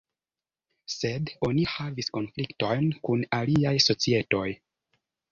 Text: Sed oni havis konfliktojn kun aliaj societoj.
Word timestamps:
Sed 0.91 1.31
oni 1.47 1.65
havis 1.73 2.09
konfliktojn 2.15 2.87
kun 3.09 3.25
aliaj 3.41 3.75
societoj. 3.89 4.47